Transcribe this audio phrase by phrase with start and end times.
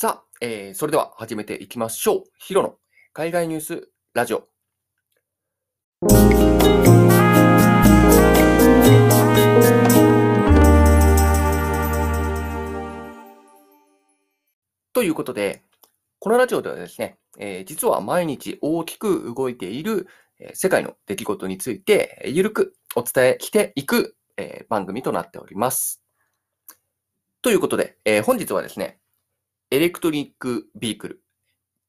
[0.00, 2.22] さあ、えー、それでは始めていきましょう。
[2.38, 2.76] ヒロの
[3.12, 4.48] 海外ニュースラジオ。
[14.92, 15.64] ということで、
[16.20, 20.06] このラジオではですね、えー、実は毎日大きく動いている、
[20.38, 26.04] えー、世界の出来事について、ゆるくお伝えしていく、えー、番組となっております。
[27.42, 29.00] ということで、え本日はですね、
[29.70, 31.22] エレクトリックビークル、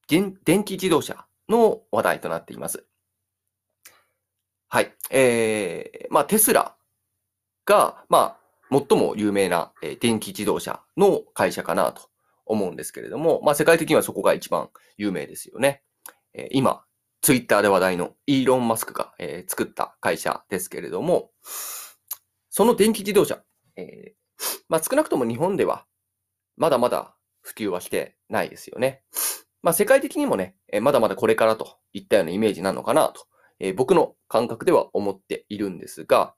[0.08, 2.84] 電気自動車の話題となっています。
[4.68, 4.92] はい。
[5.10, 6.76] えー、まあ、テスラ
[7.64, 8.40] が、まあ、
[8.70, 12.02] 最も有名な、え電気自動車の会社かなと
[12.44, 15.82] 思うんですけれども、まあ、世界的にはそこが一番有名ですよね。
[16.34, 16.84] えー、今、
[17.22, 21.30] ツイッターで話題のイーロン・マスクが、えー、作った会社ですけれども、
[22.50, 23.42] その電気自動車、
[23.76, 25.86] えー、まあ、少なくとも日本では、
[26.56, 29.02] まだまだ普及はしてないですよね。
[29.62, 33.26] まあ、世界的にもね、まだまだこれからといったようなイメージなのかなと、
[33.58, 36.34] え僕の感覚では思っているんですが、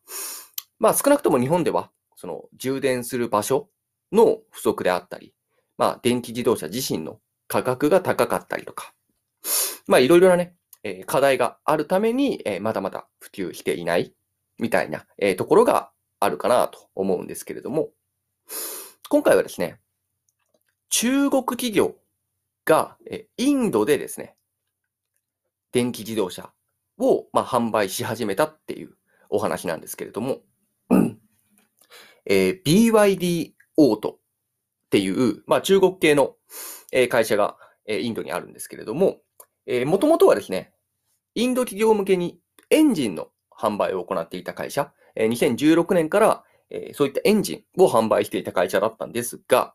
[0.78, 3.68] まあ、少なくとも日本では、その充電する場所
[4.10, 5.34] の不足であったり、
[5.78, 8.92] まあ、電気自動車自身の価格が高かったりとか、
[9.86, 14.14] まあ、いろいろなね、え課題があるために、えまだまだ普及していない
[14.58, 17.90] みたいな、えところがあるかなと思うんですけれども、
[19.08, 19.78] 今回はですね、
[20.92, 21.96] 中国企業
[22.66, 24.36] が、えインドでですね、
[25.72, 26.52] 電気自動車
[26.98, 28.90] を、まあ、販売し始めたっていう
[29.30, 30.42] お話なんですけれども、
[32.26, 36.36] えー、BYD オートっていう、まあ、中国系の
[36.92, 37.56] え会社が
[37.86, 39.16] えインドにあるんですけれども、
[39.86, 40.74] もともとはですね、
[41.34, 49.74] インド企業向けにエンジンの販売を行っていた会社、え2016年からえそういったエンジンを販売していた会社だったんですが、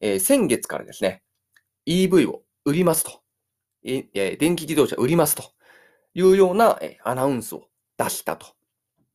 [0.00, 1.22] え、先月からですね、
[1.86, 3.22] EV を売りますと、
[3.84, 5.44] え、電気自動車売りますと。
[6.14, 8.46] いうような、え、アナウンスを出したと。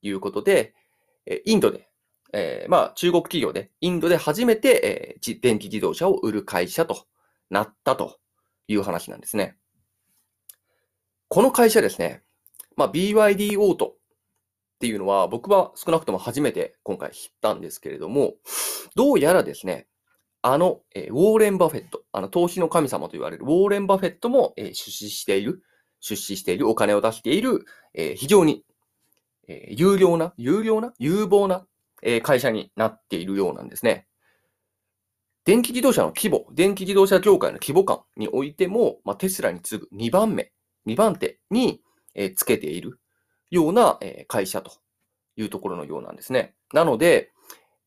[0.03, 0.73] いうことで、
[1.27, 1.89] えインドで、
[2.33, 7.05] えまあ中国企業で、インドで初めて、え電気自動車を売る会社と
[7.49, 8.21] なったと。
[8.71, 9.55] いう話なんですね。
[11.27, 12.23] この会社ですね、
[12.75, 13.97] まあ、BYD オートっ
[14.79, 18.33] ていうのは僕は少なくとも初めて今回知ったんですけれども、
[18.95, 19.87] どうやらですね、
[20.43, 25.63] あの、えー、ウォーレン・バフェット、あの、投資の神様と言われるウォーレン・バフェットも、えー、出資している、
[25.99, 28.63] 出資している、お金を出している、えー、非常に、
[29.47, 31.65] え有料な、有料な、有望な、
[32.03, 34.07] え会社になっているようなんですね。
[35.45, 40.51] 電気自動車の規模、電気自動車業界の規模感においても、まあ、テスラに次ぐ2番目、
[40.87, 41.81] 2番手に、
[42.13, 42.99] えつけている
[43.49, 44.71] ような、え会社と
[45.35, 46.55] いうところのようなんですね。
[46.73, 47.31] なので、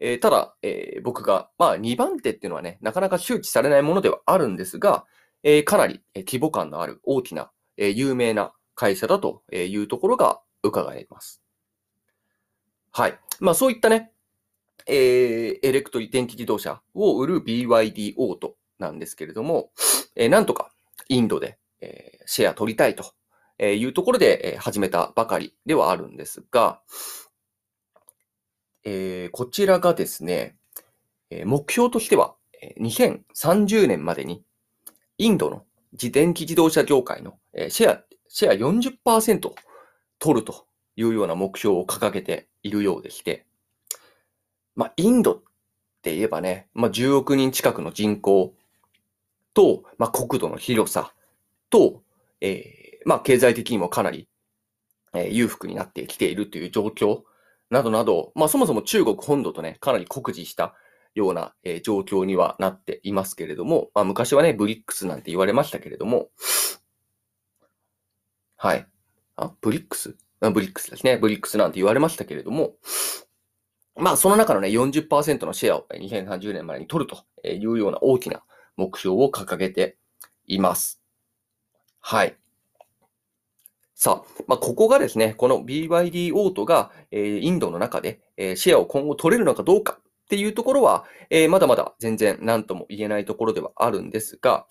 [0.01, 5.05] えー、ただ、えー、僕が、まあ、2番手っていうのはね、なかなか周知されないものではあるんですが、
[5.43, 11.43] えー、かなり規模感のある大きな、え有名な会社だというところが伺えます。
[12.93, 13.19] はい。
[13.41, 14.13] まあ、そういったね、
[14.87, 19.71] え、エレクトリ電気自動車を売る BYD オートなんですけれども、
[20.15, 20.71] え、なんとか
[21.09, 23.05] インドで、え、シェア取りたいと
[23.65, 26.81] いうところで始めたばかりではあるんですが、
[28.85, 30.57] えー、こちらがですね、
[31.45, 32.35] 目標としては、
[32.81, 34.45] 2030年までに、
[35.19, 39.53] インドの自電気自動車業界のシェア、シェア40%
[40.19, 43.47] 取るというような目標を掲げているようでして、
[44.77, 45.43] まあ、インドっ
[46.03, 48.55] て言えばね、まあ、10億人近くの人口
[49.55, 51.13] と、まあ、国土の広さ
[51.71, 52.03] と、
[52.41, 54.29] えー、まあ、経済的にもかなり、
[55.15, 57.23] えー、裕福になってきているという状況
[57.71, 60.75] などなど、まあそもそも中国本土とね、かなり酷似した
[61.15, 66.29] ような、えー、状況にはなっていますけれども、まあ昔はね、ブリックスなんて言われましたけれども、
[68.57, 68.87] はい。
[69.37, 70.17] あ、ブリックス？
[70.41, 71.17] あブリックスですね。
[71.17, 72.75] ブリックスなんて言われましたけれども、
[73.97, 78.43] まあその中のね、40%のシェアを2030年までに取るというような大きな
[78.77, 79.99] 目標を掲げて
[80.47, 81.01] います。
[82.01, 82.37] はい。
[83.95, 94.67] さあ、まあ、ここがですね、この BYD オートが、えー、インドの中で、えー、シェアを今後取れるのかどうかっていうところは、えー、まだまだ全然何とも言えないところではあるんですが、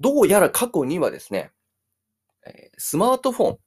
[0.00, 1.52] どうやら過去にはですね、
[2.44, 3.58] えスマートフォン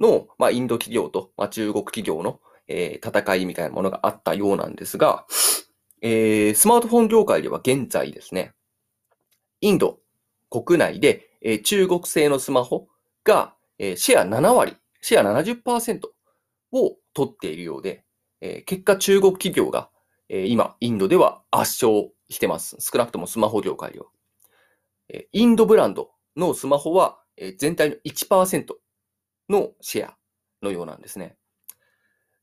[0.00, 5.24] の、まあ、インド企業と、まあ、中国企業の、え戦いみたいなものがあったようなんですが、
[6.02, 8.54] えスマートフォン業界では現在ですね、
[9.60, 10.00] インド
[10.50, 12.88] 国内で、え中国製のスマホ
[13.22, 16.00] が、えー、シェア7割、シェア70%
[16.72, 18.04] を取っているようで、
[18.40, 19.90] えー、結果中国企業が、
[20.28, 22.76] えー、今、インドでは圧勝してます。
[22.80, 24.06] 少なくともスマホ業界では。
[25.08, 28.74] えインドブランドのスマホは、え全体の1%
[29.48, 30.16] のシェア
[30.62, 31.36] のようなんですね。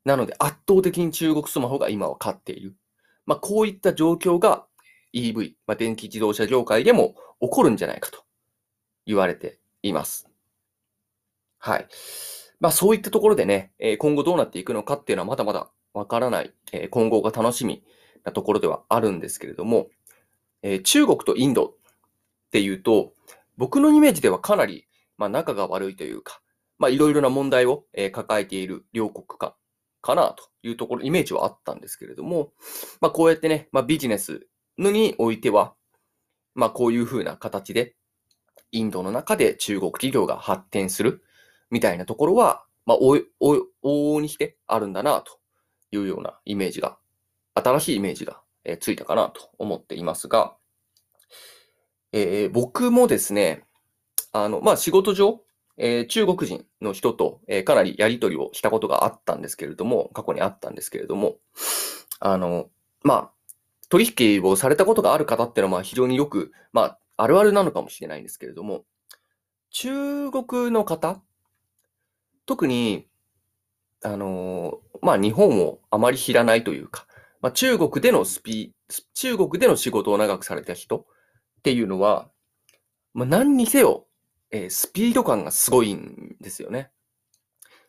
[0.06, 2.76] なので圧倒的に中国スマホが今は勝っている。
[3.26, 4.66] まあ、こういった状況が
[5.14, 8.24] EV、まあ、電気自動車業界でも起こるんじゃないかと
[9.06, 10.30] 言われています。
[11.66, 11.88] はい。
[12.60, 17.86] まあそういったところでね、え今後どうなっていくのかっていうのはまだまだわからない、え今後が楽しみ
[18.26, 19.88] なところではあるんですけれども、
[20.62, 21.74] え中国とインドっ
[22.52, 23.14] ていうと、
[23.56, 24.88] 僕のイメージではかなり、
[25.18, 26.42] まあ、仲が悪いというか、
[26.80, 29.56] まあいろいろな問題を、え抱えている両国か、
[30.02, 32.52] かなというところ、イメージはあったんですけれども、
[33.00, 35.76] まあこうやってね、まあビジネスのにおいては、
[36.56, 37.96] まあこういうふうな形で、
[38.74, 41.24] インドの中で中国企業が発展する
[41.74, 45.40] みたいなところは、まあ、おお往々にしてあるんだなと
[45.92, 46.98] いうようなイメージが、
[47.56, 50.56] 新しいイメージが、えーついたかなと思っていますが、
[52.12, 53.64] えー僕もですね、
[54.32, 55.42] あの、まあ、仕事上、
[55.78, 61.38] えー中国人の人と、えーかなりやり取りをしたことがあったんですけれども、過去にあったんですけれども、
[62.20, 62.70] あの、
[63.04, 63.32] まあ、
[63.90, 68.86] 取引をされたことがある方っていうのはまあ非常によく、まあ、あるあるなのかもしれないんですけれども、
[69.72, 71.22] 中国の方、
[72.46, 73.08] 特に、
[74.04, 77.08] あのまあ、日本をあまり知らないというか、
[77.42, 78.74] まあ、中国でのスピ、
[79.14, 81.04] 中国での仕事を長くされた人っ
[81.64, 82.30] ていうのは、
[83.14, 84.08] まあ、何にせよ、
[84.52, 86.92] えースピード感がすごいんですよね。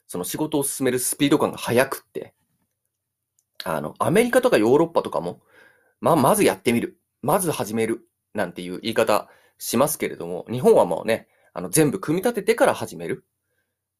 [0.06, 2.34] その仕事を進めるスピード感が速くって、
[3.64, 5.40] あの、アメリカとかヨーロッパとかも、
[6.00, 6.98] まあ、まずやってみる。
[7.22, 8.06] まず始める。
[8.34, 9.28] なんていう言い方
[9.58, 13.24] しますけれども、日本はもうね、あの、全部組み立ててから始める。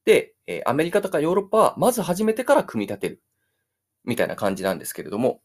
[0.05, 3.23] で、えーアメリカとかヨーロッパは、まず始めてから組み立てる。
[4.05, 5.41] みたいな感じなんですけれども、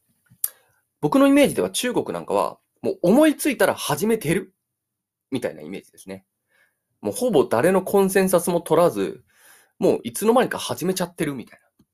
[1.00, 4.54] 僕のイメージでは中国なんかは、もう思いついたら始めてる。
[5.30, 6.26] みたいなイメージですね。
[7.00, 9.24] もうほぼ誰のコンセンサスも取らず、
[9.78, 11.86] もういつの間にか始めちゃってるみたいな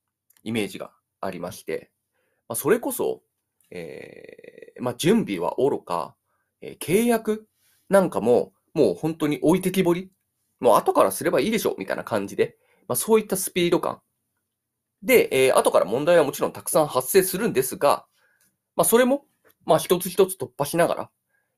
[0.43, 1.93] イメージがありまして、
[2.49, 3.23] まあ、それこそ、
[3.71, 6.17] えーまあ、準備はおろか、
[6.61, 7.47] えー契約
[7.89, 10.11] なんかも、もう本当に置いてきぼり
[10.61, 12.57] もう後からすればいいでしょみたいな感じで、
[12.89, 14.01] まあ、そういったスピード感。
[15.03, 18.07] で、えー後から問題はもちろんたくさん発生するんですが、
[18.75, 19.25] まあ、それも、
[19.65, 21.11] まあ、一つ一つ突破しながら、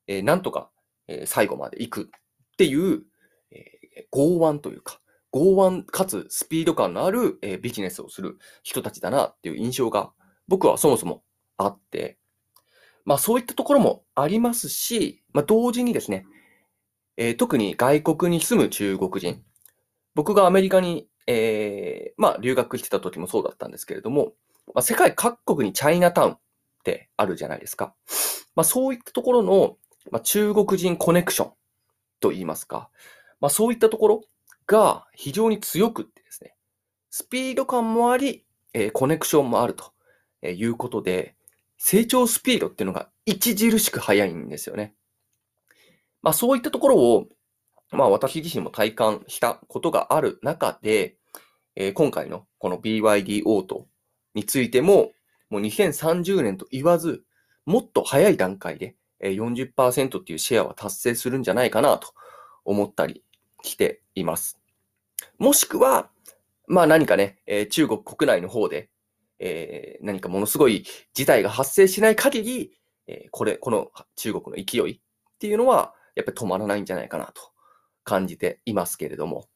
[0.07, 0.69] えーなんとか、
[1.07, 3.03] えー最後まで行くっていう、
[3.51, 4.99] えー剛腕というか、
[5.31, 10.11] 剛腕かつスピード感のある、えービジネスをする人たちだなっていう印象が
[10.47, 11.23] 僕はそもそも
[11.57, 12.17] あって、
[13.05, 16.25] まあそういったところもありますし、まあ同時にですね、
[17.21, 19.43] えー特に外国に住む中国人、
[20.15, 24.31] 僕がアメリカに、えーまあ留学してた時もそうだったんですけれども、
[24.73, 26.39] まあ、世界各国にチャイナタウンっ
[26.83, 27.93] てあるじゃないですか。
[28.55, 29.77] まあそういったところの、
[30.11, 31.51] まあ、中国人コネクション
[32.21, 32.89] と言いますか、
[33.41, 34.21] まあそういったところ
[34.65, 36.55] が非常に強くってですね、
[37.09, 39.91] スピード感もあり、えーコネクションもあると
[40.41, 41.35] えいうことで、
[41.77, 44.95] 成長スピードっていうのが著しく速いんですよね。
[46.21, 47.27] まあそういったところを、
[47.91, 51.17] まあ私自身も体感したことがある中で、
[51.75, 53.87] えー今回のこの BYD オート
[54.35, 55.11] についても、
[55.49, 57.23] もう2030年と言わず、
[57.65, 62.13] もっと早い段階で40%っていうシェアは達成するんじゃないかなと
[62.65, 63.23] 思ったり
[63.63, 64.59] しています。
[65.37, 66.09] もしくは、
[66.67, 68.89] まあ何かね、えー中国国内の方で、
[69.39, 72.71] えー何かものすごい事態が発生しない限り、
[73.07, 74.99] えーこれ、この中国の勢いっ
[75.39, 77.41] ていうのは、やっぱり止まらないんじゃないかなと
[78.03, 79.47] 感じていますけれども。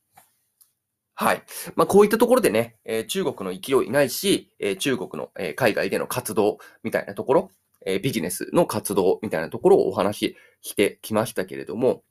[1.15, 1.43] はい。
[1.75, 7.51] まあ、こういったところでね、えー中国の勢いないし、えー中国の、えー海外での活動みたいなところ、
[7.85, 12.03] えビジネスの活動みたいなところをお話ししてきましたけれども、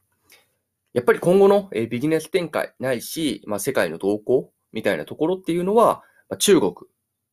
[0.92, 6.74] やっぱり今後の、えビジネス展開ないし、まあ、世界の動向みたいなところっていうのは、まあ、中国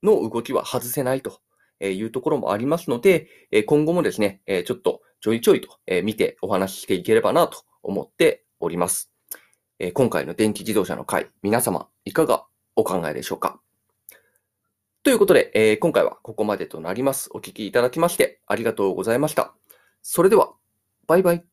[0.02, 1.42] の動きは外せないと
[1.82, 9.12] いうところもありますので、え今後もですね、えちょっとちょいちょいとえ見てお話ししていければなと思っております。
[9.80, 12.46] え今回の電気自動車の回、皆様いかが
[12.76, 13.60] お考えでしょうか？
[15.04, 17.30] ということで、えー今回はここまでとなります。
[17.34, 19.54] お聴きいただきましてありがとうございました。
[20.02, 20.54] それでは、
[21.08, 21.49] バイバイ。